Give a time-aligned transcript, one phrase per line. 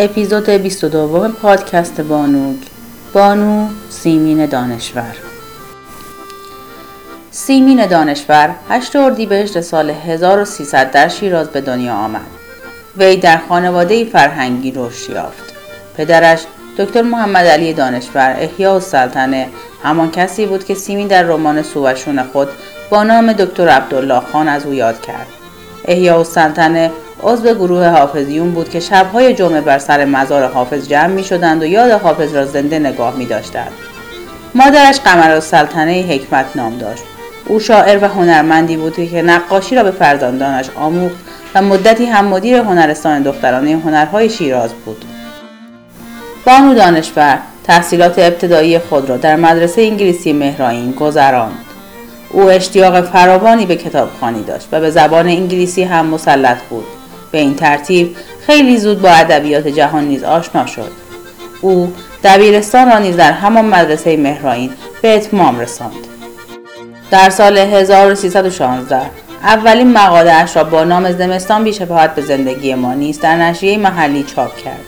[0.00, 2.56] اپیزود 22 پادکست بانوگ
[3.12, 5.16] بانو سیمین دانشور.
[7.30, 12.26] سیمین دانشور 8 اردیبهشت سال 1300 در شیراز به دنیا آمد.
[12.96, 15.54] وی در خانواده فرهنگی رشد یافت.
[15.96, 16.44] پدرش
[16.78, 19.48] دکتر محمد علی دانشور احیا و سلطنه
[19.82, 22.48] همان کسی بود که سیمین در رمان سوشون خود
[22.90, 25.26] با نام دکتر عبدالله خان از او یاد کرد.
[25.84, 26.90] احیا و سلطنه
[27.22, 31.66] عضو گروه حافظیون بود که شبهای جمعه بر سر مزار حافظ جمع می شدند و
[31.66, 33.72] یاد حافظ را زنده نگاه می داشتند.
[34.54, 37.02] مادرش قمر سلطنه حکمت نام داشت.
[37.46, 41.16] او شاعر و هنرمندی بود که نقاشی را به فرزندانش آموخت
[41.54, 45.04] و مدتی هم مدیر هنرستان دخترانه هنرهای شیراز بود.
[46.46, 51.64] بانو دانشور تحصیلات ابتدایی خود را در مدرسه انگلیسی مهرائین گذراند.
[52.30, 56.97] او اشتیاق فراوانی به کتابخوانی داشت و به زبان انگلیسی هم مسلط بود.
[57.32, 60.90] به این ترتیب خیلی زود با ادبیات جهان نیز آشنا شد.
[61.60, 61.92] او
[62.24, 64.70] دبیرستان را نیز در همان مدرسه مهرائین
[65.02, 66.06] به اتمام رساند.
[67.10, 69.00] در سال 1316
[69.42, 74.22] اولین مقاله اش را با نام زمستان بیشباهت به زندگی ما نیست در نشریه محلی
[74.22, 74.84] چاپ کرد.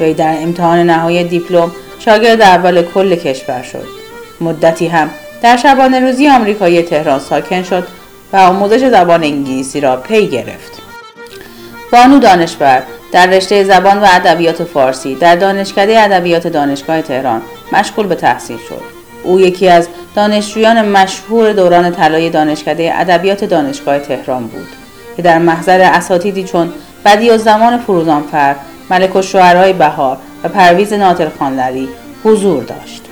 [0.00, 3.86] وی در امتحان نهایی دیپلم شاگرد اول کل کشور شد.
[4.40, 5.10] مدتی هم
[5.42, 7.88] در شبانه روزی آمریکایی تهران ساکن شد
[8.32, 10.79] و آموزش زبان انگلیسی را پی گرفت.
[11.92, 18.14] بانو دانشور در رشته زبان و ادبیات فارسی در دانشکده ادبیات دانشگاه تهران مشغول به
[18.14, 18.82] تحصیل شد.
[19.22, 24.68] او یکی از دانشجویان مشهور دوران طلای دانشکده ادبیات دانشگاه تهران بود.
[25.16, 26.72] که در محضر اساتیدی چون
[27.04, 28.56] بدی و زمان فروزانفر
[28.90, 31.88] ملک و شعرهای بهار و پرویز ناطر خانلری
[32.24, 33.02] حضور داشت.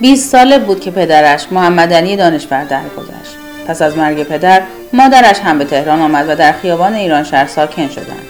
[0.00, 3.41] 20 ساله بود که پدرش محمد علی دانشور درگذشت.
[3.66, 7.88] پس از مرگ پدر مادرش هم به تهران آمد و در خیابان ایران شهر ساکن
[7.88, 8.26] شدند.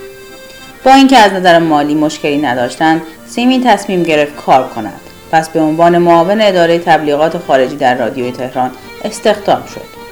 [0.84, 5.00] با اینکه از نظر مالی مشکلی نداشتند سیمین تصمیم گرفت کار کند.
[5.33, 8.70] پس به عنوان معاون اداره تبلیغات خارجی در رادیوی تهران
[9.05, 10.03] استخدام شد.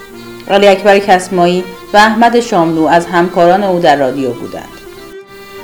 [0.51, 4.69] علی اکبر کسمایی و احمد شاملو از همکاران او در رادیو بودند.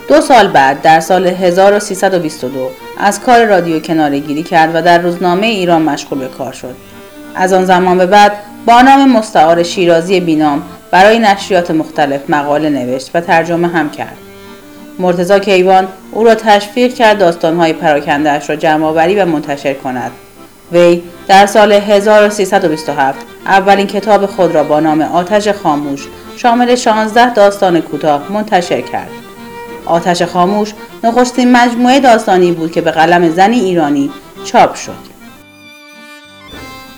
[0.09, 5.83] دو سال بعد در سال 1322 از کار رادیو کنارگیری کرد و در روزنامه ایران
[5.83, 6.75] مشغول به کار شد.
[7.35, 8.33] از آن زمان به بعد
[8.67, 14.17] با نام مستعار شیرازی بینام برای نشریات مختلف مقاله نوشت و ترجمه هم کرد.
[14.99, 20.11] مرتزا کیوان او را تشویق کرد داستانهای پراکندهاش را جمعآوری و منتشر کند.
[20.73, 26.07] وی در سال 1327 اولین کتاب خود را با نام آتش خاموش
[26.37, 29.11] شامل 16 داستان کوتاه منتشر کرد.
[29.85, 30.73] آتش خاموش
[31.05, 34.11] نخستین مجموعه داستانی بود که به قلم زنی ایرانی
[34.45, 35.16] چاپ شد.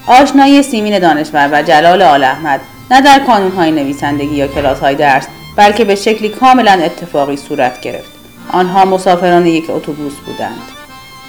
[0.08, 2.60] آشنایی سیمین دانشور و جلال آل احمد
[2.90, 5.26] نه در کانونهای نویسندگی یا کلاسهای درس
[5.56, 8.12] بلکه به شکلی کاملا اتفاقی صورت گرفت.
[8.52, 10.62] آنها مسافران یک اتوبوس بودند.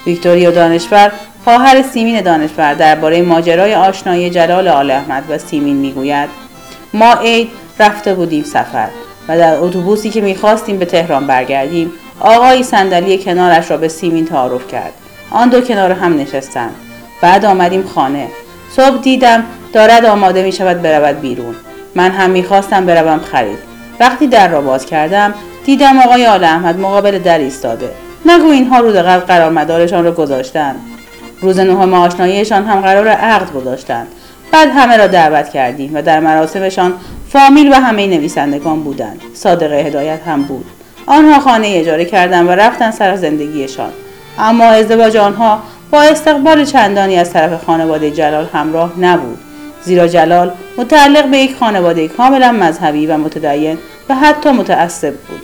[0.06, 1.12] ویکتوریا دانشور
[1.44, 6.30] خواهر سیمین دانشور درباره ماجرای آشنایی جلال آل احمد و سیمین می‌گوید
[6.94, 8.88] ما عید رفته بودیم سفر
[9.28, 14.68] و در اتوبوسی که می‌خواستیم به تهران برگردیم آقایی صندلی کنارش را به سیمین تعارف
[14.68, 14.94] کرد.
[15.32, 16.76] آن دو کنار هم نشستند.
[17.22, 18.28] بعد آمدیم خانه.
[18.76, 19.44] صبح دیدم
[19.74, 21.56] دارد آماده می شود برود بیرون.
[21.96, 23.60] من هم می‌خواستم بروم خرید.
[24.00, 25.34] وقتی در را باز کردم
[25.66, 27.90] دیدم آقای آل احمد مقابل در ایستاده.
[28.26, 30.76] نگو اینها روز قبل قرار مدارشان را گذاشتن.
[31.42, 34.08] روز نهم آشناییشان هم قرار عقد گذاشتند
[34.52, 36.94] بعد همه را دعوت کردیم و در مراسمشان
[37.30, 39.22] فامیل و همه نویسندگان بودند.
[39.34, 40.66] صادق هدایت هم بود.
[41.06, 43.90] آنها خانه اجاره کردند و رفتن سر زندگیشان.
[44.40, 45.60] اما ازدواج آنها
[45.92, 49.40] با استقبال چندانی از طرف خانواده جلال همراه نبود.
[49.82, 53.78] زیرا جلال متعلق به یک خانواده کاملا مذهبی و متدین
[54.10, 55.42] و حتی متعصب بود.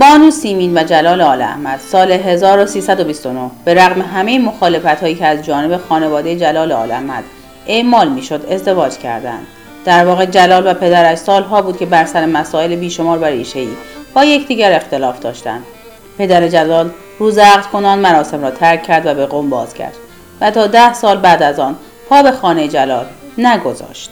[0.00, 5.44] بانو سیمین و جلال آل احمد سال 1329 به رغم همه مخالفت هایی که از
[5.44, 7.24] جانب خانواده جلال آل احمد
[7.66, 9.46] اعمال می‌شد ازدواج کردند.
[9.84, 13.68] در واقع جلال و پدرش سالها بود که بر سر مسائل بیشمار و ریشهای
[14.14, 15.64] با یکدیگر اختلاف داشتند.
[16.18, 19.94] پدر جلال روز عقد کنان مراسم را ترک کرد و به قوم باز کرد
[20.40, 21.76] و تا ده سال بعد از آن
[22.08, 23.06] پا به خانه جلال
[23.38, 24.10] نگذاشت.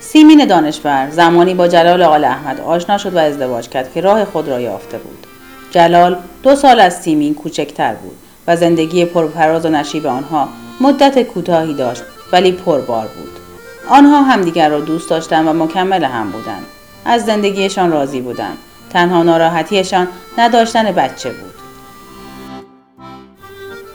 [0.00, 4.48] سیمین دانشور زمانی با جلال آل احمد آشنا شد و ازدواج کرد که راه خود
[4.48, 5.26] را یافته بود.
[5.70, 8.16] جلال دو سال از سیمین کوچکتر بود
[8.46, 10.48] و زندگی پرپراز و نشیب آنها
[10.80, 12.02] مدت کوتاهی داشت
[12.32, 13.32] ولی پربار بود.
[13.88, 16.66] آنها همدیگر را دوست داشتند و مکمل هم بودند.
[17.04, 18.58] از زندگیشان راضی بودند.
[18.94, 20.08] تنها ناراحتیشان
[20.38, 21.54] نداشتن بچه بود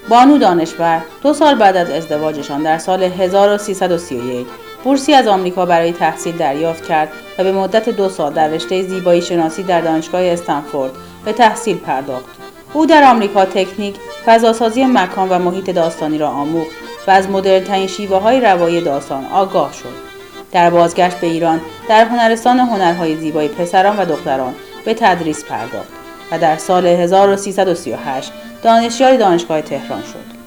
[0.09, 4.47] بانو دانشور دو سال بعد از ازدواجشان در سال 1331
[4.83, 7.09] بورسی از آمریکا برای تحصیل دریافت کرد
[7.39, 10.91] و به مدت دو سال در رشته زیبایی شناسی در دانشگاه استنفورد
[11.25, 12.25] به تحصیل پرداخت.
[12.73, 13.95] او در آمریکا تکنیک،
[14.25, 16.71] فضاسازی مکان و محیط داستانی را آموخت
[17.07, 20.09] و از مدرنترین شیوه های روایی داستان آگاه شد.
[20.51, 24.53] در بازگشت به ایران در هنرستان هنرهای زیبای پسران و دختران
[24.89, 25.89] به تدریس پرداخت
[26.31, 28.31] و در سال 1338
[28.63, 30.39] دانشیار دانشگاه تهران شد.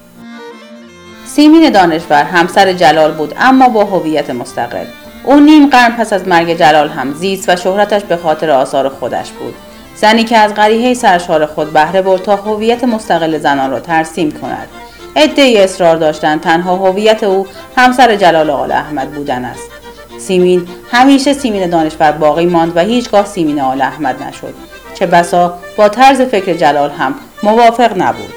[1.26, 4.84] سیمین دانشور همسر جلال بود اما با هویت مستقل.
[5.24, 9.30] او نیم قرن پس از مرگ جلال هم زیست و شهرتش به خاطر آثار خودش
[9.30, 9.54] بود.
[9.96, 14.68] زنی که از غریحه سرشار خود بهره برد تا هویت مستقل زنان را ترسیم کند.
[15.16, 17.46] ای اصرار داشتند تنها هویت او
[17.76, 19.81] همسر جلال آل احمد بودن است.
[20.18, 20.68] سیمین.
[20.90, 24.54] همیشه سیمین دانشور باقی ماند و هیچگاه سیمین آل احمد نشد.
[24.94, 28.34] چه بسا با طرز فکر جلال هم موافق نبود.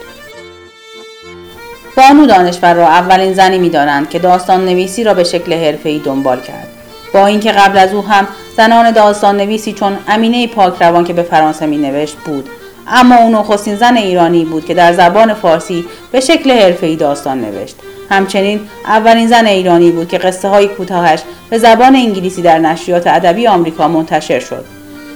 [1.97, 6.67] بانو دانشور را اولین زنی می‌دانند که داستان نویسی را به شکل حرفه‌ای دنبال کرد.
[7.13, 8.27] با اینکه قبل از او هم
[8.57, 12.49] زنان داستان نویسی چون امینه پاک روان که به فرانسه می نوشت بود.
[12.87, 17.75] اما او نخستین زن ایرانی بود که در زبان فارسی به شکل حرفه‌ای داستان نوشت.
[18.09, 23.47] همچنین اولین زن ایرانی بود که قصه های کوتاهش به زبان انگلیسی در نشریات ادبی
[23.47, 24.65] آمریکا منتشر شد.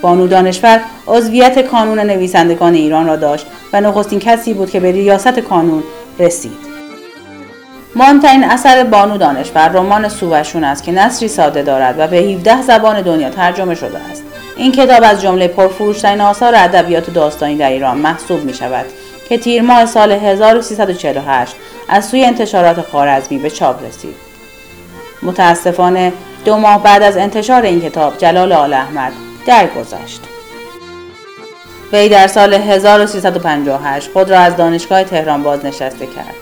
[0.01, 5.39] بانو دانشور عضویت کانون نویسندگان ایران را داشت و نخستین کسی بود که به ریاست
[5.39, 5.83] کانون
[6.19, 6.69] رسید.
[7.95, 13.01] مهمترین اثر بانو دانشور رمان سووشون است که نصری ساده دارد و به 17 زبان
[13.01, 14.24] دنیا ترجمه شده است.
[14.57, 18.86] این کتاب از جمله پرفروشترین آثار ادبیات داستانی در ایران محسوب می شود
[19.30, 21.56] که تیر ماه سال 1348
[21.89, 24.15] از سوی انتشارات خارزمی به چاپ رسید.
[25.24, 26.13] متاسفانه
[26.45, 29.12] دو ماه بعد از انتشار این کتاب جلال آل احمد
[29.45, 30.21] درگذشت.
[31.94, 36.35] وی در سال 1358 خود را از دانشگاه تهران بازنشسته کرد.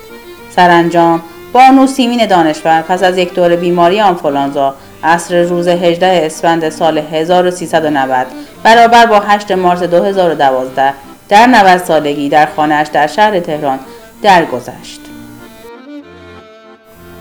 [0.56, 1.22] سرانجام
[1.54, 8.28] بانو سیمین دانشور پس از یک دور بیماری آنفولانزا عصر روز 18 اسفند سال 1390
[8.64, 10.94] برابر با 8 مارس 2012
[11.30, 13.80] در 90 سالگی در خانهاش در شهر تهران
[14.22, 15.02] درگذشت.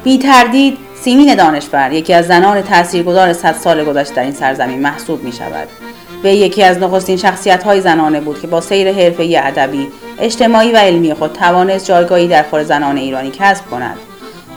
[0.05, 5.25] بی تردید سیمین دانشور یکی از زنان تاثیرگذار صد سال گذشته در این سرزمین محسوب
[5.25, 5.69] می شود.
[6.25, 9.88] وی یکی از نخستین شخصیت های زنانه بود که با سیر حرفه ادبی،
[10.19, 13.96] اجتماعی و علمی خود توانست جایگاهی در خور زنان ایرانی کسب کند.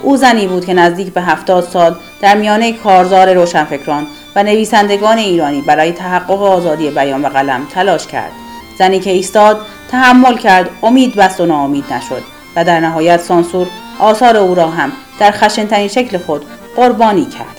[0.04, 5.62] او زنی بود که نزدیک به هفتاد سال در میانه کارزار روشنفکران و نویسندگان ایرانی
[5.62, 8.31] برای تحقق آزادی بیان و قلم تلاش کرد.
[8.80, 9.62] زنی که ایستاد
[9.92, 12.24] تحمل کرد امید بست و ناامید نشد
[12.56, 13.68] و در نهایت سانسور
[14.00, 17.59] آثار او را هم در خشنترین شکل خود قربانی کرد.